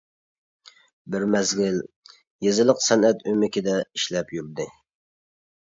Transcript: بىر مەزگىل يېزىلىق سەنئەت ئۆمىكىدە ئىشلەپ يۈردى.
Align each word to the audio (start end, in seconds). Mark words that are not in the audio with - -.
بىر 1.15 1.25
مەزگىل 1.35 1.77
يېزىلىق 2.47 2.83
سەنئەت 2.89 3.25
ئۆمىكىدە 3.29 3.79
ئىشلەپ 3.87 4.37
يۈردى. 4.39 4.71